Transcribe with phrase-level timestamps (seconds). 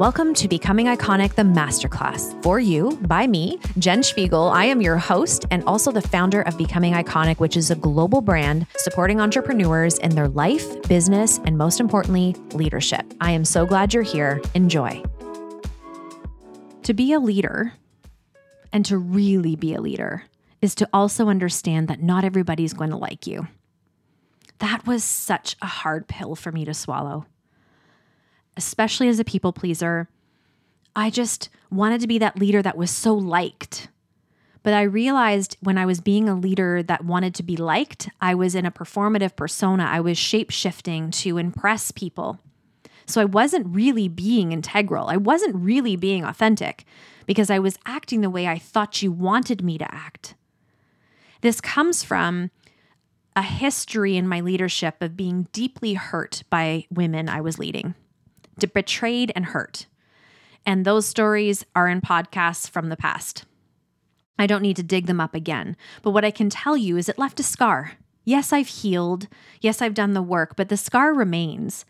[0.00, 2.42] Welcome to Becoming Iconic, the Masterclass.
[2.42, 4.48] For you, by me, Jen Spiegel.
[4.48, 8.20] I am your host and also the founder of Becoming Iconic, which is a global
[8.20, 13.04] brand supporting entrepreneurs in their life, business, and most importantly, leadership.
[13.20, 14.42] I am so glad you're here.
[14.54, 15.00] Enjoy.
[16.82, 17.74] To be a leader
[18.72, 20.24] and to really be a leader
[20.60, 23.46] is to also understand that not everybody's going to like you.
[24.58, 27.26] That was such a hard pill for me to swallow
[28.56, 30.08] especially as a people pleaser,
[30.96, 33.88] I just wanted to be that leader that was so liked.
[34.62, 38.34] But I realized when I was being a leader that wanted to be liked, I
[38.34, 39.84] was in a performative persona.
[39.84, 42.40] I was shape shifting to impress people.
[43.06, 45.08] So I wasn't really being integral.
[45.08, 46.84] I wasn't really being authentic
[47.26, 50.34] because I was acting the way I thought you wanted me to act.
[51.42, 52.50] This comes from
[53.36, 57.94] a history in my leadership of being deeply hurt by women I was leading
[58.72, 59.86] betrayed and hurt.
[60.66, 63.44] And those stories are in podcasts from the past.
[64.38, 65.76] I don't need to dig them up again.
[66.02, 67.92] But what I can tell you is it left a scar.
[68.24, 69.28] Yes, I've healed.
[69.60, 71.84] Yes, I've done the work, but the scar remains.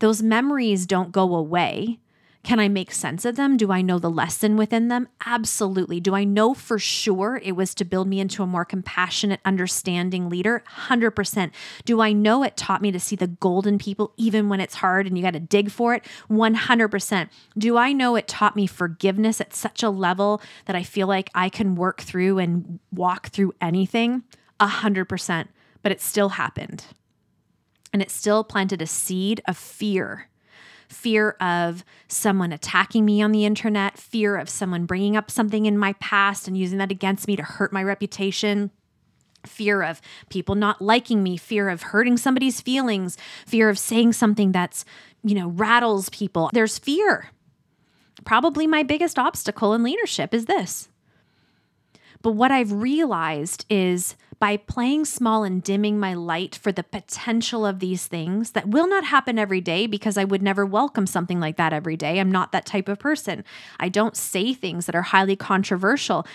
[0.00, 2.00] Those memories don't go away.
[2.44, 3.56] Can I make sense of them?
[3.56, 5.08] Do I know the lesson within them?
[5.26, 6.00] Absolutely.
[6.00, 10.30] Do I know for sure it was to build me into a more compassionate, understanding
[10.30, 10.62] leader?
[10.86, 11.50] 100%.
[11.84, 15.06] Do I know it taught me to see the golden people even when it's hard
[15.06, 16.04] and you got to dig for it?
[16.30, 17.28] 100%.
[17.58, 21.30] Do I know it taught me forgiveness at such a level that I feel like
[21.34, 24.22] I can work through and walk through anything?
[24.60, 25.48] 100%.
[25.82, 26.84] But it still happened.
[27.92, 30.28] And it still planted a seed of fear
[30.88, 35.76] fear of someone attacking me on the internet, fear of someone bringing up something in
[35.78, 38.70] my past and using that against me to hurt my reputation
[39.46, 43.16] fear of people not liking me, fear of hurting somebody's feelings,
[43.46, 44.84] fear of saying something that's,
[45.22, 46.50] you know, rattles people.
[46.52, 47.30] There's fear.
[48.24, 50.88] Probably my biggest obstacle in leadership is this.
[52.22, 57.66] But what I've realized is by playing small and dimming my light for the potential
[57.66, 61.40] of these things that will not happen every day because I would never welcome something
[61.40, 62.20] like that every day.
[62.20, 63.44] I'm not that type of person.
[63.80, 66.26] I don't say things that are highly controversial.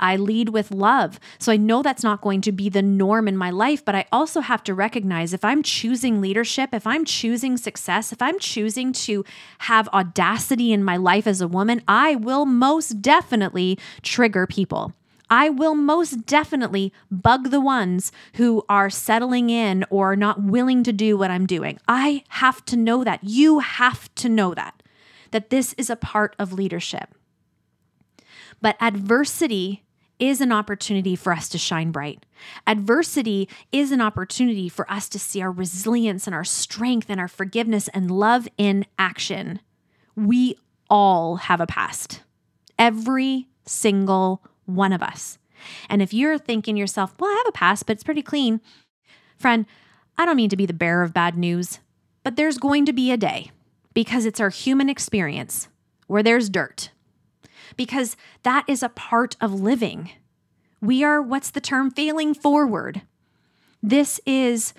[0.00, 1.20] I lead with love.
[1.38, 4.06] So I know that's not going to be the norm in my life, but I
[4.10, 8.92] also have to recognize if I'm choosing leadership, if I'm choosing success, if I'm choosing
[8.92, 9.24] to
[9.58, 14.92] have audacity in my life as a woman, I will most definitely trigger people.
[15.32, 20.92] I will most definitely bug the ones who are settling in or not willing to
[20.92, 21.78] do what I'm doing.
[21.88, 23.24] I have to know that.
[23.24, 24.82] You have to know that,
[25.30, 27.14] that this is a part of leadership.
[28.60, 29.84] But adversity
[30.18, 32.26] is an opportunity for us to shine bright.
[32.66, 37.26] Adversity is an opportunity for us to see our resilience and our strength and our
[37.26, 39.60] forgiveness and love in action.
[40.14, 40.58] We
[40.90, 42.20] all have a past.
[42.78, 45.38] Every single one of us.
[45.88, 48.60] And if you're thinking yourself, well, I have a past, but it's pretty clean,
[49.38, 49.66] friend,
[50.18, 51.78] I don't mean to be the bearer of bad news,
[52.24, 53.50] but there's going to be a day
[53.94, 55.68] because it's our human experience
[56.06, 56.90] where there's dirt,
[57.76, 60.10] because that is a part of living.
[60.80, 63.02] We are, what's the term, failing forward.
[63.82, 64.74] This is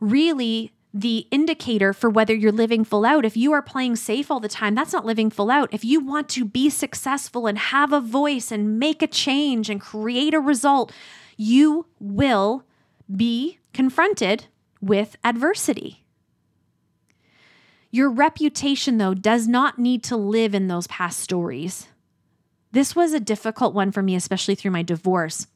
[0.00, 3.26] really the indicator for whether you're living full out.
[3.26, 5.68] If you are playing safe all the time, that's not living full out.
[5.72, 9.80] If you want to be successful and have a voice and make a change and
[9.80, 10.92] create a result,
[11.36, 12.64] you will
[13.14, 14.46] be confronted
[14.80, 16.04] with adversity.
[17.90, 21.88] Your reputation, though, does not need to live in those past stories.
[22.72, 25.46] This was a difficult one for me, especially through my divorce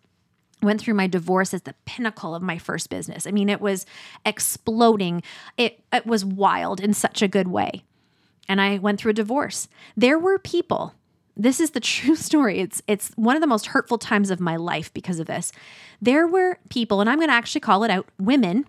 [0.63, 3.27] went through my divorce as the pinnacle of my first business.
[3.27, 3.87] I mean, it was
[4.25, 5.23] exploding.
[5.57, 7.85] It it was wild in such a good way.
[8.49, 9.69] And I went through a divorce.
[9.97, 10.95] There were people.
[11.37, 12.61] This is the true story.
[12.61, 15.53] It's it's one of the most hurtful times of my life because of this.
[16.01, 18.67] There were people and I'm going to actually call it out, women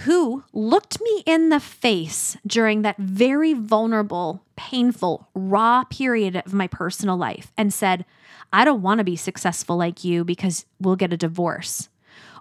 [0.00, 6.66] who looked me in the face during that very vulnerable, painful, raw period of my
[6.66, 8.06] personal life and said,
[8.52, 11.88] I don't want to be successful like you because we'll get a divorce.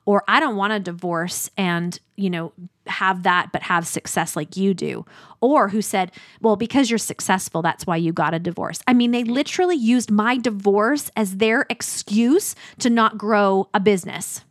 [0.05, 2.53] Or I don't want a divorce and, you know,
[2.87, 5.05] have that but have success like you do.
[5.41, 8.79] Or who said, well, because you're successful, that's why you got a divorce.
[8.87, 14.45] I mean, they literally used my divorce as their excuse to not grow a business.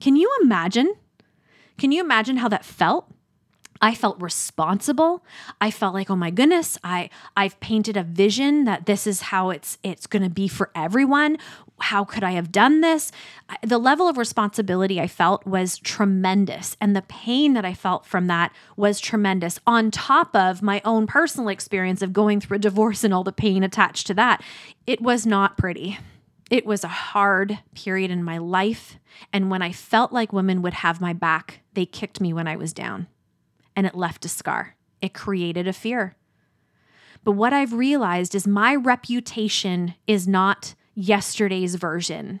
[0.00, 0.94] Can you imagine?
[1.78, 3.10] Can you imagine how that felt?
[3.80, 5.24] I felt responsible.
[5.60, 9.50] I felt like, oh my goodness, I I've painted a vision that this is how
[9.50, 11.38] it's it's going to be for everyone.
[11.80, 13.12] How could I have done this?
[13.62, 18.26] The level of responsibility I felt was tremendous and the pain that I felt from
[18.26, 23.04] that was tremendous on top of my own personal experience of going through a divorce
[23.04, 24.42] and all the pain attached to that.
[24.88, 25.98] It was not pretty.
[26.50, 28.98] It was a hard period in my life
[29.32, 32.56] and when I felt like women would have my back, they kicked me when I
[32.56, 33.06] was down
[33.76, 34.76] and it left a scar.
[35.00, 36.16] It created a fear.
[37.24, 42.40] But what I've realized is my reputation is not yesterday's version.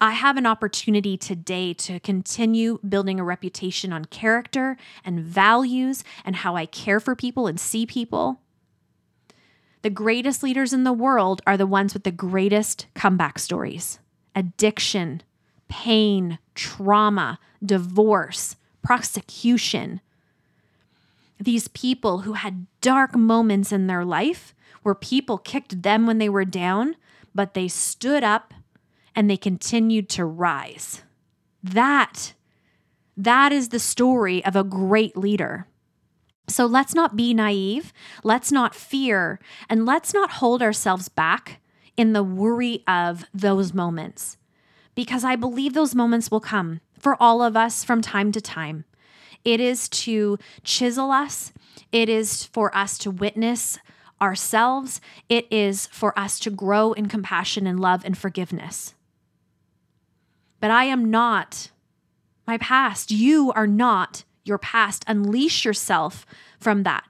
[0.00, 6.36] I have an opportunity today to continue building a reputation on character and values and
[6.36, 8.40] how I care for people and see people.
[9.86, 14.00] The greatest leaders in the world are the ones with the greatest comeback stories
[14.34, 15.22] addiction,
[15.68, 20.00] pain, trauma, divorce, prosecution,
[21.38, 26.28] these people who had dark moments in their life where people kicked them when they
[26.28, 26.96] were down,
[27.32, 28.52] but they stood up
[29.14, 31.02] and they continued to rise.
[31.62, 32.34] That
[33.16, 35.68] that is the story of a great leader.
[36.48, 41.60] So let's not be naive, let's not fear, and let's not hold ourselves back
[41.96, 44.36] in the worry of those moments.
[44.94, 48.84] Because I believe those moments will come for all of us from time to time.
[49.44, 51.52] It is to chisel us,
[51.92, 53.78] it is for us to witness
[54.20, 58.94] ourselves, it is for us to grow in compassion and love and forgiveness.
[60.60, 61.70] But I am not
[62.46, 63.10] my past.
[63.10, 65.04] You are not your past.
[65.06, 66.26] Unleash yourself
[66.58, 67.04] from that.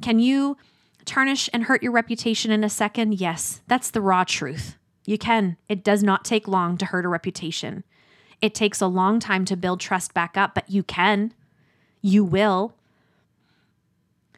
[0.00, 0.56] Can you
[1.04, 3.20] tarnish and hurt your reputation in a second?
[3.20, 4.76] Yes, that's the raw truth.
[5.04, 5.56] You can.
[5.68, 7.84] It does not take long to hurt a reputation.
[8.40, 11.34] It takes a long time to build trust back up, but you can.
[12.00, 12.74] You will.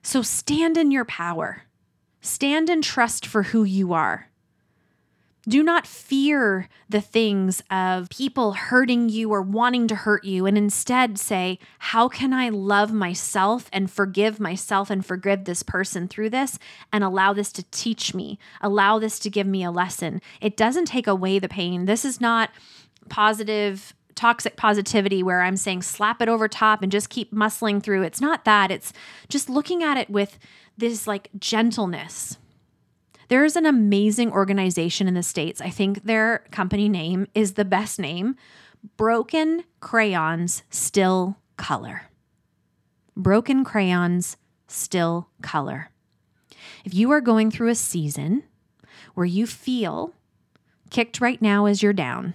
[0.03, 1.63] So stand in your power.
[2.21, 4.29] Stand in trust for who you are.
[5.47, 10.57] Do not fear the things of people hurting you or wanting to hurt you, and
[10.57, 16.31] instead say, How can I love myself and forgive myself and forgive this person through
[16.31, 16.59] this
[16.93, 20.23] and allow this to teach me, allow this to give me a lesson?
[20.41, 21.85] It doesn't take away the pain.
[21.85, 22.51] This is not
[23.11, 28.03] positive toxic positivity where I'm saying slap it over top and just keep muscling through.
[28.03, 28.71] It's not that.
[28.71, 28.93] It's
[29.29, 30.39] just looking at it with
[30.79, 32.39] this like gentleness.
[33.29, 35.61] There is an amazing organization in the States.
[35.61, 38.37] I think their company name is the best name
[38.97, 42.03] Broken Crayons Still Color.
[43.17, 44.37] Broken Crayons
[44.67, 45.91] Still Color.
[46.85, 48.43] If you are going through a season
[49.15, 50.13] where you feel
[50.91, 52.35] kicked right now as you're down,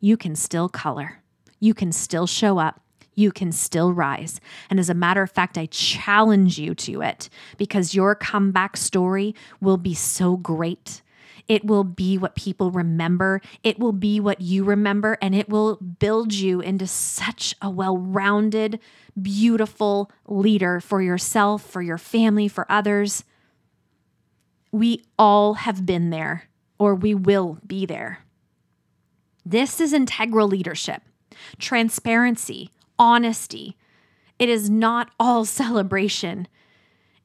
[0.00, 1.22] you can still color.
[1.60, 2.80] You can still show up.
[3.18, 4.40] You can still rise.
[4.70, 9.34] And as a matter of fact, I challenge you to it because your comeback story
[9.60, 11.02] will be so great.
[11.48, 13.40] It will be what people remember.
[13.64, 17.98] It will be what you remember, and it will build you into such a well
[17.98, 18.78] rounded,
[19.20, 23.24] beautiful leader for yourself, for your family, for others.
[24.70, 26.44] We all have been there,
[26.78, 28.20] or we will be there.
[29.44, 31.02] This is integral leadership,
[31.58, 33.76] transparency, honesty.
[34.38, 36.48] It is not all celebration.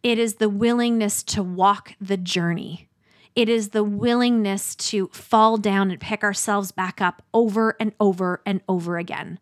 [0.02, 2.90] It is the willingness to walk the journey.
[3.36, 8.42] It is the willingness to fall down and pick ourselves back up over and over
[8.46, 9.40] and over again.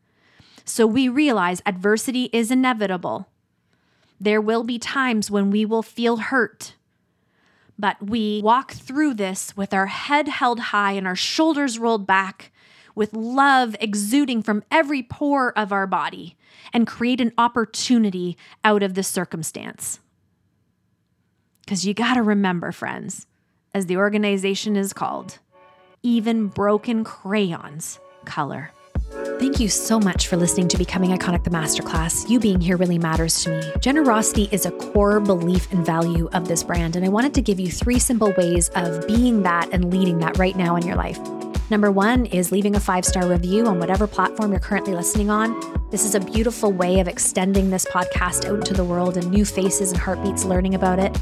[0.63, 3.27] So we realize adversity is inevitable.
[4.19, 6.75] There will be times when we will feel hurt,
[7.77, 12.51] but we walk through this with our head held high and our shoulders rolled back
[12.95, 16.35] with love exuding from every pore of our body
[16.73, 19.99] and create an opportunity out of the circumstance.
[21.61, 23.27] Because you got to remember, friends,
[23.73, 25.39] as the organization is called,
[26.03, 28.71] even broken crayons color.
[29.39, 32.29] Thank you so much for listening to Becoming Iconic the Masterclass.
[32.29, 33.71] You being here really matters to me.
[33.81, 37.59] Generosity is a core belief and value of this brand, and I wanted to give
[37.59, 41.19] you three simple ways of being that and leading that right now in your life.
[41.71, 45.57] Number one is leaving a five star review on whatever platform you're currently listening on.
[45.89, 49.45] This is a beautiful way of extending this podcast out into the world and new
[49.45, 51.17] faces and heartbeats learning about it.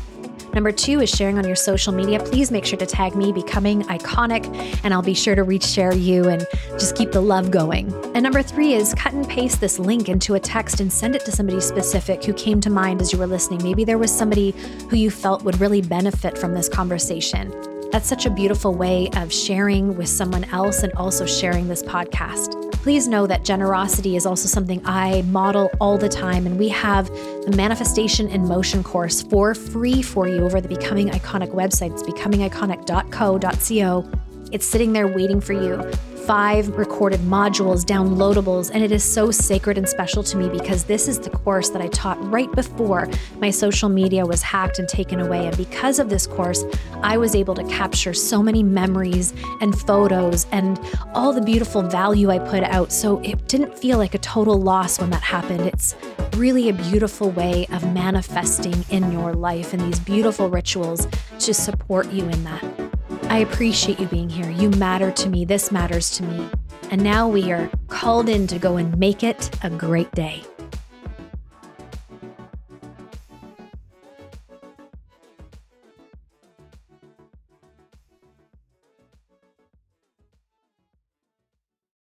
[0.56, 2.20] Number two is sharing on your social media.
[2.20, 4.48] Please make sure to tag me, Becoming Iconic,
[4.84, 7.94] and I'll be sure to reach share you and just keep the love going.
[8.16, 11.26] And number three is cut and paste this link into a text and send it
[11.26, 13.62] to somebody specific who came to mind as you were listening.
[13.62, 14.56] Maybe there was somebody
[14.90, 17.54] who you felt would really benefit from this conversation.
[17.92, 22.72] That's such a beautiful way of sharing with someone else and also sharing this podcast.
[22.72, 27.08] Please know that generosity is also something I model all the time, and we have
[27.08, 31.92] the Manifestation in Motion course for free for you over the Becoming Iconic website.
[31.92, 34.12] It's becomingiconic.co.co.
[34.52, 35.92] It's sitting there waiting for you
[36.30, 41.08] five recorded modules, downloadables, and it is so sacred and special to me because this
[41.08, 43.10] is the course that I taught right before
[43.40, 45.48] my social media was hacked and taken away.
[45.48, 46.66] And because of this course,
[47.02, 50.80] I was able to capture so many memories and photos and
[51.16, 52.92] all the beautiful value I put out.
[52.92, 55.62] So it didn't feel like a total loss when that happened.
[55.62, 55.96] It's
[56.36, 61.08] really a beautiful way of manifesting in your life and these beautiful rituals
[61.40, 62.79] to support you in that.
[63.30, 64.50] I appreciate you being here.
[64.50, 65.46] You matter to me.
[65.46, 66.50] This matters to me.
[66.90, 70.44] And now we are called in to go and make it a great day.